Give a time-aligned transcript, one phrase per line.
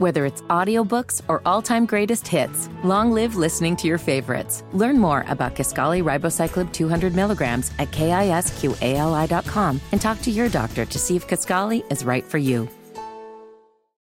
[0.00, 4.64] Whether it's audiobooks or all-time greatest hits, long live listening to your favorites.
[4.72, 10.98] Learn more about Kisqali Ribociclib 200 milligrams at kisqali.com and talk to your doctor to
[10.98, 12.66] see if Kisqali is right for you.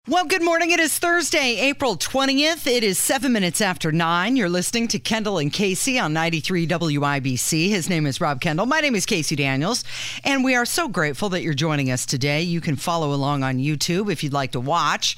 [0.07, 0.71] Well, good morning.
[0.71, 2.65] It is Thursday, April 20th.
[2.65, 4.37] It is seven minutes after nine.
[4.37, 7.67] You're listening to Kendall and Casey on 93 WIBC.
[7.69, 8.65] His name is Rob Kendall.
[8.67, 9.83] My name is Casey Daniels.
[10.23, 12.41] And we are so grateful that you're joining us today.
[12.41, 15.17] You can follow along on YouTube if you'd like to watch.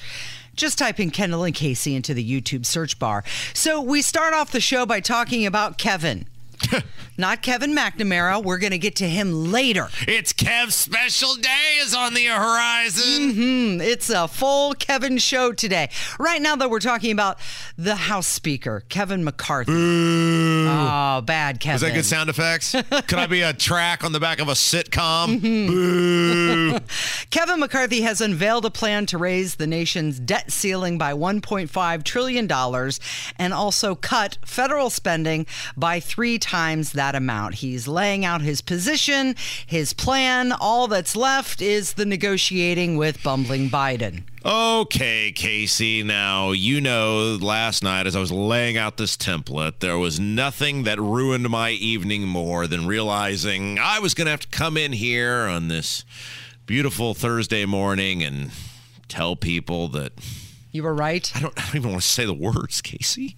[0.62, 3.24] Just type in Kendall and Casey into the YouTube search bar.
[3.52, 6.28] So we start off the show by talking about Kevin.
[7.18, 8.44] Not Kevin McNamara.
[8.44, 9.90] We're going to get to him later.
[10.08, 13.34] It's Kev's special day is on the horizon.
[13.34, 15.90] Mm, it's a full Kevin show today.
[16.20, 17.38] Right now, though, we're talking about
[17.78, 19.74] the House Speaker, Kevin McCarthy.
[19.74, 21.76] Oh, bad Kevin.
[21.76, 22.72] Is that good sound effects?
[22.90, 25.40] Could I be a track on the back of a sitcom?
[25.40, 25.68] Mm-hmm.
[25.68, 26.80] Boo.
[27.30, 32.50] Kevin McCarthy has unveiled a plan to raise the nation's debt ceiling by $1.5 trillion
[33.38, 37.56] and also cut federal spending by three times that amount.
[37.56, 39.36] He's laying out his position,
[39.66, 40.52] his plan.
[40.52, 44.24] All that's left is the negotiating with bumbling Biden.
[44.44, 46.04] Okay, Casey.
[46.04, 50.84] Now, you know, last night as I was laying out this template, there was nothing
[50.84, 54.94] that ruined my evening more than realizing I was going to have to come in
[54.94, 56.04] here on this
[56.66, 58.52] beautiful Thursday morning and
[59.08, 60.14] tell people that
[60.72, 61.32] You were right.
[61.36, 63.36] I don't, I don't even want to say the words, Casey.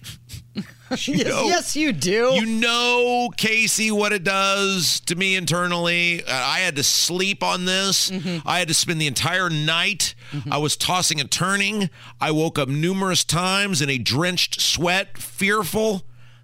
[0.90, 2.30] yes, know- yes, you do.
[2.34, 6.22] You know, Casey, what it does to me internally.
[6.24, 8.12] Uh, I had to sleep on this.
[8.46, 10.14] I had to spend the entire night.
[10.50, 11.90] I was tossing and turning.
[12.20, 16.02] I woke up numerous times in a drenched sweat, fearful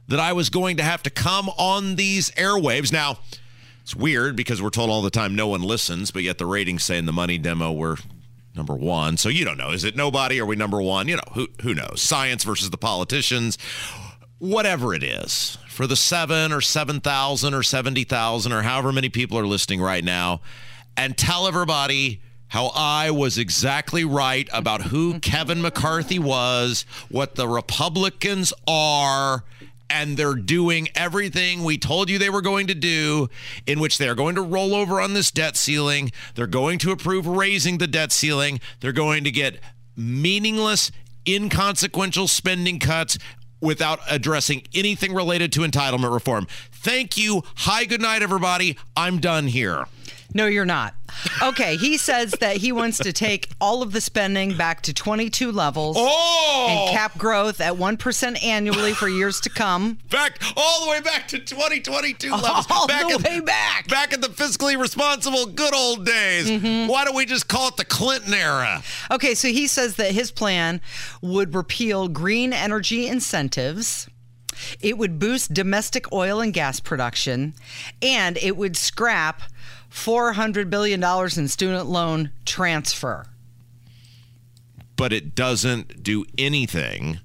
[0.09, 2.93] that I was going to have to come on these airwaves.
[2.93, 3.19] Now,
[3.83, 6.83] it's weird because we're told all the time no one listens, but yet the ratings
[6.83, 7.97] say in the money demo we're
[8.55, 9.17] number one.
[9.17, 9.71] So you don't know.
[9.71, 10.41] Is it nobody?
[10.41, 11.09] Are we number one?
[11.09, 12.01] You know, who who knows?
[12.01, 13.59] Science versus the politicians.
[14.39, 19.09] Whatever it is, for the seven or seven thousand or seventy thousand or however many
[19.09, 20.41] people are listening right now,
[20.97, 27.47] and tell everybody how I was exactly right about who Kevin McCarthy was, what the
[27.47, 29.45] Republicans are,
[29.91, 33.29] and they're doing everything we told you they were going to do,
[33.67, 36.13] in which they are going to roll over on this debt ceiling.
[36.35, 38.61] They're going to approve raising the debt ceiling.
[38.81, 39.61] They're going to get
[39.97, 40.93] meaningless,
[41.27, 43.19] inconsequential spending cuts
[43.61, 46.47] without addressing anything related to entitlement reform.
[46.73, 47.43] Thank you.
[47.57, 48.79] Hi, good night, everybody.
[48.97, 49.87] I'm done here.
[50.33, 50.95] No, you're not.
[51.43, 55.51] Okay, he says that he wants to take all of the spending back to 22
[55.51, 56.67] levels Oh!
[56.71, 59.99] and cap growth at 1% annually for years to come.
[60.09, 62.67] back all the way back to 2022 levels.
[62.71, 63.89] All back the in- way back.
[63.89, 66.49] Back in the fiscally responsible good old days.
[66.49, 66.89] Mm-hmm.
[66.89, 68.83] Why don't we just call it the Clinton era?
[69.11, 70.81] Okay, so he says that his plan
[71.21, 74.09] would repeal green energy incentives.
[74.81, 77.55] It would boost domestic oil and gas production,
[78.03, 79.43] and it would scrap
[79.91, 83.27] $400 billion in student loan transfer.
[84.97, 87.21] But it doesn't do anything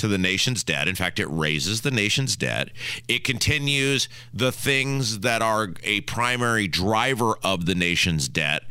[0.00, 0.88] to the nation's debt.
[0.88, 2.70] In fact, it raises the nation's debt.
[3.06, 8.62] It continues the things that are a primary driver of the nation's debt.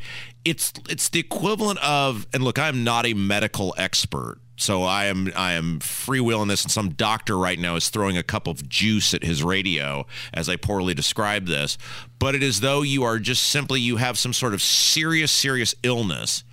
[0.44, 4.40] It's it's the equivalent of and look, I'm not a medical expert.
[4.60, 8.22] So I am I am freewheeling this and some doctor right now is throwing a
[8.22, 11.78] cup of juice at his radio as I poorly describe this.
[12.18, 15.74] But it is though you are just simply you have some sort of serious serious
[15.82, 16.44] illness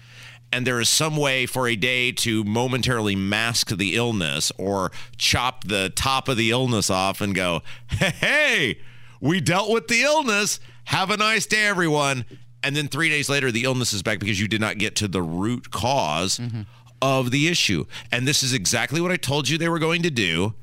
[0.53, 5.65] and there is some way for a day to momentarily mask the illness or chop
[5.65, 8.79] the top of the illness off and go, hey,
[9.19, 10.61] we dealt with the illness.
[10.85, 12.23] Have a nice day, everyone.
[12.63, 15.07] And then three days later, the illness is back because you did not get to
[15.07, 16.61] the root because mm-hmm.
[17.01, 17.85] Of the issue.
[18.11, 20.53] And this is exactly what I told you they were going to do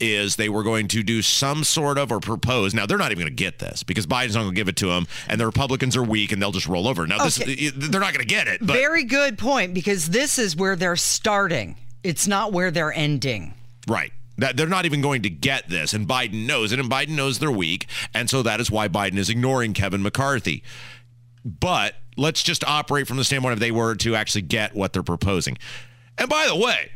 [0.00, 2.74] is they were going to do some sort of or propose.
[2.74, 4.76] Now they're not even going to get this because Biden's not going to give it
[4.76, 7.06] to them, and the Republicans are weak and they'll just roll over.
[7.06, 8.60] Now this they're not going to get it.
[8.60, 11.76] But Very good point because this is where they're starting.
[12.04, 13.54] It's not where they're ending.
[13.86, 14.12] Right.
[14.38, 17.40] That they're not even going to get this, and Biden knows it, and Biden knows
[17.40, 20.62] they're weak, and so that is why Biden is ignoring Kevin McCarthy.
[21.44, 25.02] But let's just operate from the standpoint of they were to actually get what they're
[25.02, 25.56] proposing.
[26.18, 26.90] And by the way,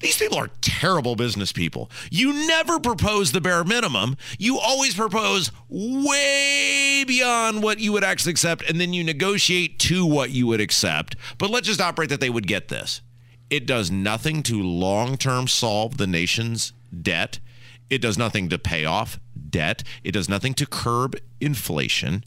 [0.00, 1.90] these people are terrible business people.
[2.10, 4.18] You never propose the bare minimum.
[4.38, 10.04] You always propose way beyond what you would actually accept, and then you negotiate to
[10.04, 11.16] what you would accept.
[11.38, 13.00] But let's just operate that they would get this.
[13.48, 17.38] It does nothing to long term solve the nation's debt.
[17.88, 19.18] It does nothing to pay off
[19.48, 19.82] debt.
[20.04, 22.22] It does nothing to curb inflation.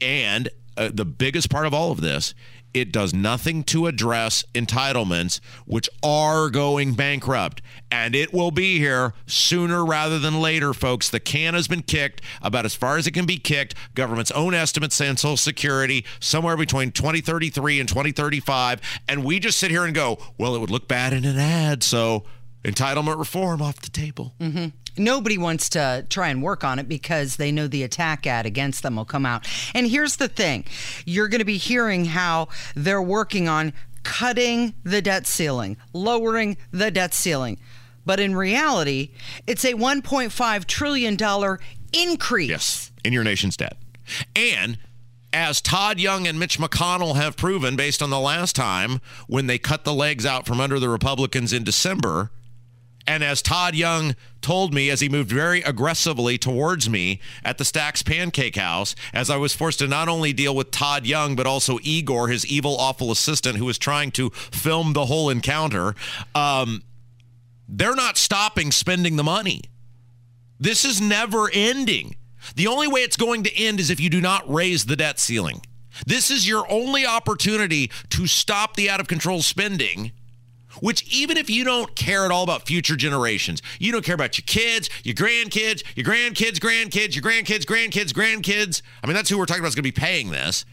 [0.00, 2.34] And uh, the biggest part of all of this
[2.76, 7.62] it does nothing to address entitlements, which are going bankrupt.
[7.90, 11.08] And it will be here sooner rather than later, folks.
[11.08, 13.74] The can has been kicked about as far as it can be kicked.
[13.94, 18.82] Government's own estimates saying Social Security somewhere between 2033 and 2035.
[19.08, 21.82] And we just sit here and go, well, it would look bad in an ad.
[21.82, 22.24] So
[22.62, 24.34] entitlement reform off the table.
[24.38, 24.66] Mm-hmm.
[24.98, 28.82] Nobody wants to try and work on it because they know the attack ad against
[28.82, 29.46] them will come out.
[29.74, 30.64] And here's the thing
[31.04, 33.72] you're going to be hearing how they're working on
[34.02, 37.58] cutting the debt ceiling, lowering the debt ceiling.
[38.04, 39.10] But in reality,
[39.46, 41.58] it's a $1.5 trillion
[41.92, 42.48] increase.
[42.48, 43.76] Yes, in your nation's debt.
[44.36, 44.78] And
[45.32, 49.58] as Todd Young and Mitch McConnell have proven based on the last time when they
[49.58, 52.30] cut the legs out from under the Republicans in December,
[53.06, 57.64] and as Todd Young told me as he moved very aggressively towards me at the
[57.64, 61.46] Stacks Pancake House, as I was forced to not only deal with Todd Young, but
[61.46, 65.94] also Igor, his evil, awful assistant, who was trying to film the whole encounter,
[66.34, 66.82] um,
[67.68, 69.62] they're not stopping spending the money.
[70.58, 72.16] This is never ending.
[72.54, 75.18] The only way it's going to end is if you do not raise the debt
[75.18, 75.62] ceiling.
[76.06, 80.12] This is your only opportunity to stop the out of control spending
[80.80, 84.38] which even if you don't care at all about future generations, you don't care about
[84.38, 88.82] your kids, your grandkids, your grandkids, grandkids, your grandkids, grandkids, grandkids.
[89.02, 90.64] I mean, that's who we're talking about is going to be paying this.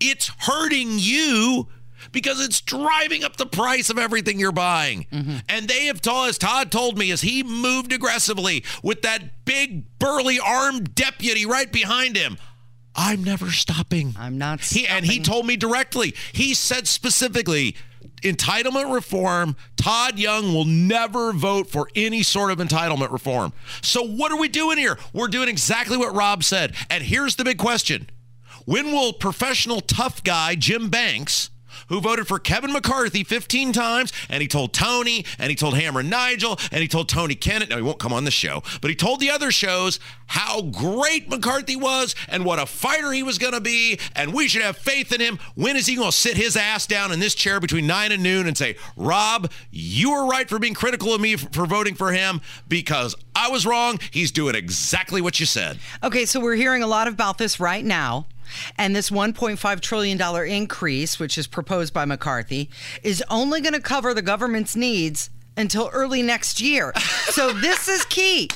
[0.00, 1.68] It's hurting you
[2.12, 5.06] because it's driving up the price of everything you're buying.
[5.12, 5.36] Mm-hmm.
[5.48, 9.98] And they have told, as Todd told me, as he moved aggressively with that big,
[9.98, 12.38] burly, armed deputy right behind him.
[12.94, 14.14] I'm never stopping.
[14.18, 14.84] I'm not stopping.
[14.84, 16.14] He, and he told me directly.
[16.32, 17.76] He said specifically,
[18.22, 23.52] entitlement reform, Todd Young will never vote for any sort of entitlement reform.
[23.82, 24.98] So, what are we doing here?
[25.12, 26.74] We're doing exactly what Rob said.
[26.90, 28.08] And here's the big question
[28.64, 31.50] When will professional tough guy Jim Banks?
[31.88, 36.02] Who voted for Kevin McCarthy 15 times, and he told Tony, and he told Hammer
[36.02, 37.70] Nigel, and he told Tony Kennett.
[37.70, 41.28] No, he won't come on the show, but he told the other shows how great
[41.28, 44.76] McCarthy was and what a fighter he was going to be, and we should have
[44.76, 45.38] faith in him.
[45.54, 48.22] When is he going to sit his ass down in this chair between 9 and
[48.22, 52.12] noon and say, Rob, you were right for being critical of me for voting for
[52.12, 54.00] him because I was wrong.
[54.10, 55.78] He's doing exactly what you said.
[56.02, 58.26] Okay, so we're hearing a lot about this right now.
[58.78, 62.70] And this $1.5 trillion increase, which is proposed by McCarthy,
[63.02, 66.92] is only going to cover the government's needs until early next year.
[67.30, 68.48] so this is key.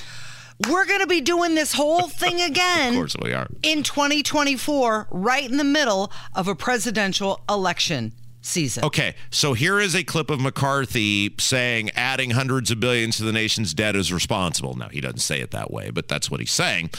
[0.69, 2.91] We're going to be doing this whole thing again.
[2.91, 3.49] of course we are.
[3.63, 8.13] In 2024, right in the middle of a presidential election
[8.43, 8.85] season.
[8.85, 13.33] Okay, so here is a clip of McCarthy saying adding hundreds of billions to the
[13.33, 14.75] nation's debt is responsible.
[14.75, 16.91] Now, he doesn't say it that way, but that's what he's saying.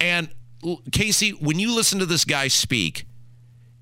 [0.00, 0.28] And
[0.92, 3.06] Casey, when you listen to this guy speak,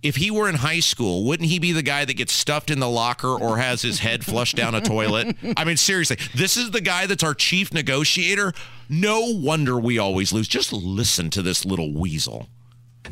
[0.03, 2.79] if he were in high school, wouldn't he be the guy that gets stuffed in
[2.79, 5.37] the locker or has his head flushed down a toilet?
[5.57, 8.53] I mean, seriously, this is the guy that's our chief negotiator.
[8.89, 10.47] No wonder we always lose.
[10.49, 12.49] Just listen to this little weasel.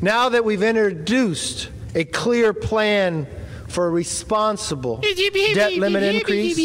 [0.01, 3.27] Now that we've introduced a clear plan
[3.67, 5.01] for a responsible
[5.53, 6.55] debt limit increase,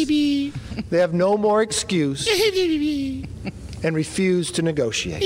[0.89, 2.27] they have no more excuse
[3.83, 5.21] and refuse to negotiate.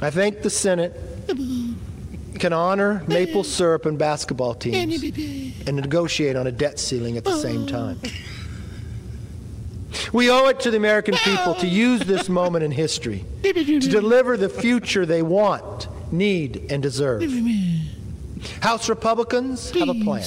[0.00, 0.94] I think the Senate
[2.38, 5.02] can honor maple syrup and basketball teams
[5.66, 7.98] and negotiate on a debt ceiling at the same time.
[10.12, 14.36] We owe it to the American people to use this moment in history to deliver
[14.36, 17.24] the future they want, need, and deserve.
[18.60, 20.24] House Republicans have a plan.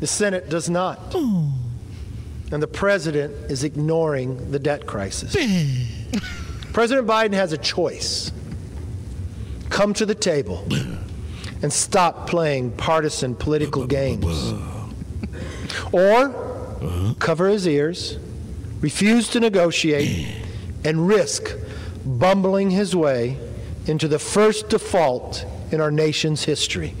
[0.00, 1.14] The Senate does not.
[1.14, 5.36] And the president is ignoring the debt crisis.
[6.72, 8.32] president Biden has a choice
[9.70, 10.66] come to the table
[11.62, 14.52] and stop playing partisan political games.
[15.92, 18.18] Or cover his ears,
[18.80, 20.26] refuse to negotiate,
[20.84, 21.56] and risk
[22.04, 23.36] bumbling his way
[23.86, 26.94] into the first default in our nation's history.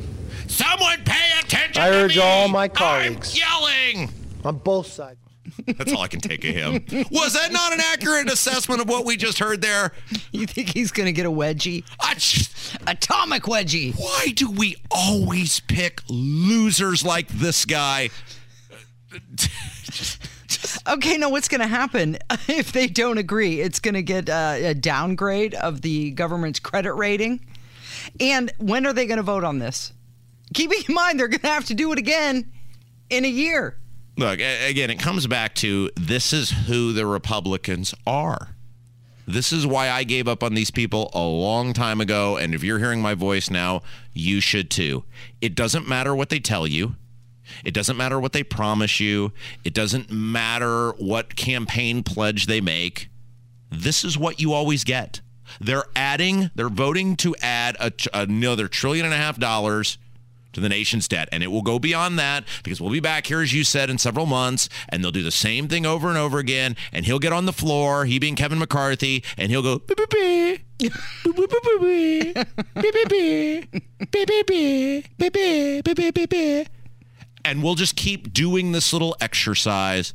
[0.46, 1.82] Someone pay attention!
[1.82, 4.10] I urge all my colleagues I'm yelling
[4.44, 5.18] on both sides.
[5.66, 7.06] That's all I can take of him.
[7.10, 9.92] Was that not an accurate assessment of what we just heard there?
[10.32, 11.84] You think he's going to get a wedgie?
[12.14, 13.94] Just, Atomic wedgie.
[13.98, 18.10] Why do we always pick losers like this guy?
[20.88, 22.18] okay, now what's going to happen
[22.48, 23.60] if they don't agree?
[23.60, 27.44] It's going to get uh, a downgrade of the government's credit rating.
[28.18, 29.92] And when are they going to vote on this?
[30.54, 32.52] Keeping in mind, they're going to have to do it again
[33.08, 33.79] in a year.
[34.16, 38.54] Look, again, it comes back to this is who the Republicans are.
[39.26, 42.36] This is why I gave up on these people a long time ago.
[42.36, 45.04] And if you're hearing my voice now, you should too.
[45.40, 46.96] It doesn't matter what they tell you.
[47.64, 49.32] It doesn't matter what they promise you.
[49.64, 53.08] It doesn't matter what campaign pledge they make.
[53.70, 55.20] This is what you always get.
[55.60, 59.98] They're adding, they're voting to add a, another trillion and a half dollars
[60.52, 61.28] to the nation's debt.
[61.32, 63.98] And it will go beyond that because we'll be back here, as you said, in
[63.98, 66.76] several months, and they'll do the same thing over and over again.
[66.92, 70.10] And he'll get on the floor, he being Kevin McCarthy, and he'll go, beep, beep,
[70.10, 70.66] beep.
[77.44, 80.14] And we'll just keep doing this little exercise.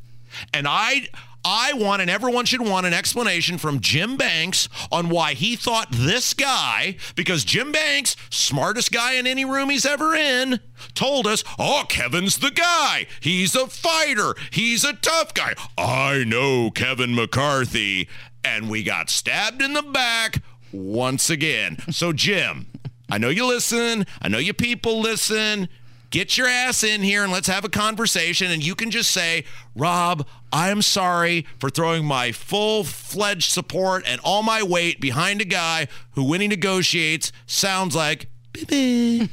[0.53, 1.07] And I
[1.45, 5.87] I want and everyone should want an explanation from Jim Banks on why he thought
[5.91, 10.59] this guy, because Jim Banks, smartest guy in any room he's ever in,
[10.95, 13.05] told us, oh, Kevin's the guy.
[13.19, 14.33] He's a fighter.
[14.49, 15.53] He's a tough guy.
[15.77, 18.09] I know Kevin McCarthy.
[18.43, 21.77] And we got stabbed in the back once again.
[21.91, 22.67] So, Jim,
[23.09, 24.05] I know you listen.
[24.21, 25.69] I know you people listen
[26.15, 28.49] get your ass in here and let's have a conversation.
[28.49, 29.43] And you can just say,
[29.75, 35.45] Rob, I'm sorry for throwing my full fledged support and all my weight behind a
[35.45, 38.29] guy who, when he negotiates, sounds like
[38.69, 39.27] he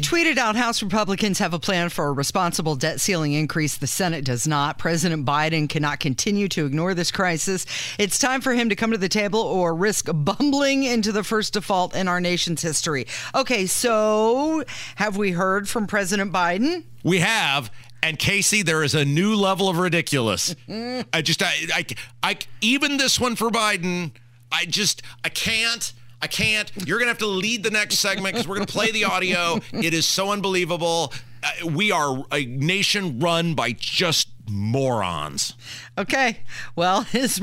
[0.00, 3.76] tweeted out House Republicans have a plan for a responsible debt ceiling increase.
[3.76, 4.78] The Senate does not.
[4.78, 7.66] President Biden cannot continue to ignore this crisis.
[7.98, 11.54] It's time for him to come to the table or risk bumbling into the first
[11.54, 13.08] default in our nation's history.
[13.34, 14.62] Okay, so
[14.94, 16.84] have we heard from President Biden?
[17.02, 17.72] We have.
[18.02, 20.56] And Casey, there is a new level of ridiculous.
[20.68, 21.86] I just, I, I,
[22.22, 24.10] I, even this one for Biden,
[24.50, 25.92] I just, I can't.
[26.20, 26.70] I can't.
[26.86, 29.04] You're going to have to lead the next segment because we're going to play the
[29.04, 29.58] audio.
[29.72, 31.12] It is so unbelievable.
[31.42, 35.54] Uh, we are a nation run by just morons.
[35.98, 36.38] Okay.
[36.76, 37.40] Well, his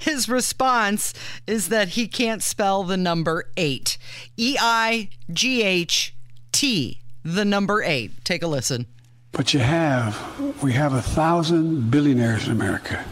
[0.00, 1.12] his response
[1.46, 3.98] is that he can't spell the number 8.
[4.38, 6.14] E I G H
[6.52, 8.24] T, the number 8.
[8.24, 8.86] Take a listen.
[9.36, 13.04] But you have we have a thousand billionaires in America.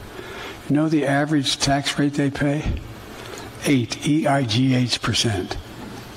[0.68, 2.64] You know the average tax rate they pay?
[3.66, 5.56] eight, E-I-G-H percent,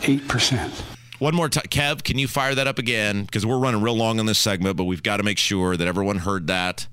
[0.03, 0.83] eight percent.
[1.19, 3.23] One more time, Kev, can you fire that up again?
[3.23, 5.87] Because we're running real long on this segment, but we've got to make sure that
[5.87, 6.87] everyone heard that.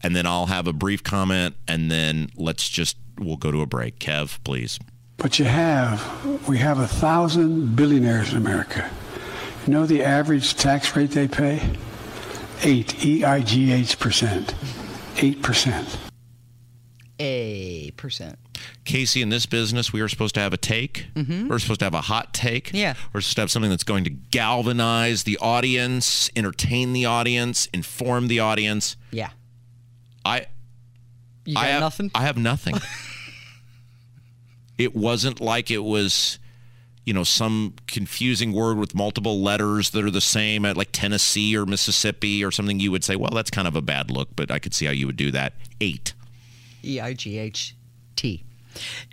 [0.00, 3.66] And then I'll have a brief comment, and then let's just we'll go to a
[3.66, 3.98] break.
[3.98, 4.78] Kev, please.
[5.16, 8.88] But you have we have a thousand billionaires in America.
[9.66, 11.60] You know the average tax rate they pay?
[12.62, 14.54] Eight, E-I-G-H percent,
[15.18, 15.98] eight percent.
[17.20, 18.38] A percent.
[18.84, 21.06] Casey, in this business, we are supposed to have a take.
[21.14, 21.48] Mm-hmm.
[21.48, 22.72] We're supposed to have a hot take.
[22.72, 22.94] Yeah.
[23.12, 28.28] We're supposed to have something that's going to galvanize the audience, entertain the audience, inform
[28.28, 28.96] the audience.
[29.10, 29.30] Yeah.
[30.24, 30.46] I.
[31.44, 32.10] You got I have, nothing.
[32.14, 32.76] I have nothing.
[34.78, 36.38] it wasn't like it was,
[37.08, 41.56] you know, some confusing word with multiple letters that are the same at like Tennessee
[41.56, 42.80] or Mississippi or something.
[42.80, 44.92] You would say, well, that's kind of a bad look, but I could see how
[44.92, 45.54] you would do that.
[45.80, 46.12] Eight.
[46.84, 47.74] E I G H
[48.14, 48.44] T.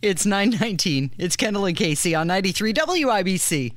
[0.01, 1.11] It's 919.
[1.17, 3.71] It's Kendall and Casey on 93 WIBC.